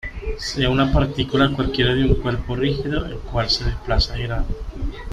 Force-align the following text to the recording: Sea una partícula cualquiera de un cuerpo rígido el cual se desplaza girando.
Sea 0.39 0.67
una 0.67 0.91
partícula 0.91 1.53
cualquiera 1.55 1.93
de 1.93 2.05
un 2.05 2.15
cuerpo 2.15 2.55
rígido 2.55 3.05
el 3.05 3.19
cual 3.19 3.51
se 3.51 3.65
desplaza 3.65 4.17
girando. 4.17 4.47